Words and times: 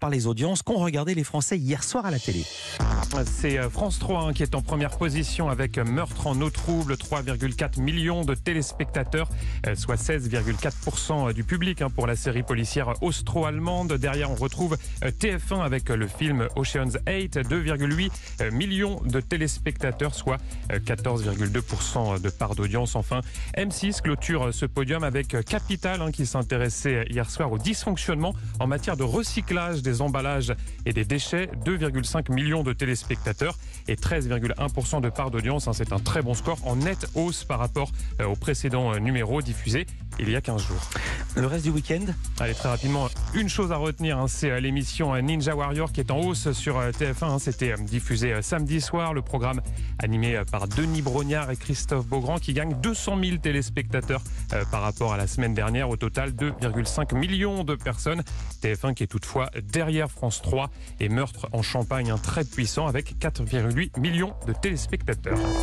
par 0.00 0.10
les 0.10 0.26
audiences 0.26 0.62
qu'ont 0.62 0.78
regardé 0.78 1.14
les 1.14 1.22
Français 1.22 1.56
hier 1.56 1.84
soir 1.84 2.04
à 2.04 2.10
la 2.10 2.18
télé. 2.18 2.44
C'est 3.24 3.58
euh, 3.58 3.70
France 3.70 3.98
3 4.00 4.22
hein, 4.22 4.32
qui 4.32 4.42
est 4.42 4.54
en 4.54 4.60
première 4.60 4.90
position 4.90 5.48
avec 5.48 5.78
Meurtre 5.78 6.26
en 6.26 6.40
eau 6.40 6.50
trouble, 6.50 6.94
3,4 6.94 7.80
millions 7.80 8.24
de 8.24 8.34
téléspectateurs, 8.34 9.28
euh, 9.66 9.76
soit 9.76 9.94
16,4% 9.94 11.32
du 11.32 11.44
public 11.44 11.80
hein, 11.80 11.90
pour 11.90 12.06
la 12.06 12.16
série 12.16 12.42
policière 12.42 13.00
austro-allemande. 13.02 13.92
Derrière, 13.94 14.30
on 14.30 14.34
retrouve 14.34 14.76
euh, 15.04 15.10
TF1 15.10 15.60
avec 15.60 15.88
le 15.90 16.08
film 16.08 16.48
Ocean's 16.56 16.98
8, 17.06 17.38
2,8 17.38 18.50
millions 18.50 19.00
de 19.04 19.20
téléspectateurs, 19.20 20.14
soit 20.14 20.38
14,2% 20.70 22.20
de 22.20 22.30
part 22.30 22.56
d'audience. 22.56 22.96
Enfin, 22.96 23.20
M6 23.56 24.02
clôture 24.02 24.52
ce 24.52 24.66
podium 24.66 25.04
avec 25.04 25.36
Capital 25.44 26.02
hein, 26.02 26.10
qui 26.10 26.26
s'intéressait 26.26 27.06
hier 27.10 27.30
soir 27.30 27.52
au 27.52 27.58
dysfonctionnement 27.58 28.34
en 28.58 28.66
matière 28.66 28.96
de 28.96 29.04
recyclage 29.04 29.67
des 29.76 30.00
emballages 30.00 30.54
et 30.86 30.92
des 30.92 31.04
déchets, 31.04 31.50
2,5 31.64 32.32
millions 32.32 32.62
de 32.62 32.72
téléspectateurs 32.72 33.56
et 33.86 33.94
13,1% 33.94 35.00
de 35.00 35.08
part 35.08 35.30
d'audience. 35.30 35.68
Hein, 35.68 35.72
c'est 35.72 35.92
un 35.92 35.98
très 35.98 36.22
bon 36.22 36.34
score 36.34 36.58
en 36.66 36.76
nette 36.76 37.06
hausse 37.14 37.44
par 37.44 37.58
rapport 37.58 37.90
euh, 38.20 38.26
au 38.26 38.34
précédent 38.34 38.92
euh, 38.92 38.98
numéro 38.98 39.42
diffusé 39.42 39.86
il 40.18 40.30
y 40.30 40.36
a 40.36 40.40
15 40.40 40.66
jours. 40.66 40.90
Le 41.36 41.46
reste 41.46 41.64
du 41.64 41.70
week-end 41.70 42.04
Allez, 42.40 42.54
très 42.54 42.68
rapidement, 42.68 43.08
une 43.34 43.48
chose 43.48 43.70
à 43.70 43.76
retenir, 43.76 44.18
hein, 44.18 44.26
c'est 44.28 44.50
euh, 44.50 44.60
l'émission 44.60 45.14
Ninja 45.20 45.54
Warrior 45.54 45.92
qui 45.92 46.00
est 46.00 46.10
en 46.10 46.18
hausse 46.18 46.52
sur 46.52 46.80
TF1. 46.80 47.24
Hein. 47.24 47.38
C'était 47.38 47.74
diffusé 47.80 48.42
samedi 48.42 48.80
soir. 48.80 49.14
Le 49.14 49.22
programme 49.22 49.60
animé 49.98 50.40
par 50.50 50.66
Denis 50.66 51.02
Brognard 51.02 51.50
et 51.50 51.56
Christophe 51.56 52.06
Beaugrand 52.06 52.38
qui 52.38 52.52
gagne 52.52 52.74
200 52.80 53.18
000 53.22 53.36
téléspectateurs 53.38 54.22
par 54.70 54.82
rapport 54.82 55.12
à 55.12 55.16
la 55.16 55.26
semaine 55.26 55.54
dernière. 55.54 55.88
Au 55.90 55.96
total, 55.96 56.30
2,5 56.30 57.16
millions 57.16 57.64
de 57.64 57.74
personnes. 57.74 58.22
TF1 58.62 58.94
qui 58.94 59.04
est 59.04 59.08
toutefois 59.08 59.50
derrière 59.62 60.10
France 60.10 60.42
3 60.42 60.70
et 61.00 61.08
Meurtre 61.08 61.48
en 61.52 61.62
Champagne, 61.62 62.12
très 62.22 62.44
puissant 62.44 62.86
avec 62.86 63.18
4,8 63.18 64.00
millions 64.00 64.34
de 64.46 64.52
téléspectateurs. 64.52 65.38